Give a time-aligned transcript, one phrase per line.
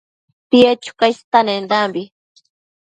[0.49, 2.03] tied chuca istenendambi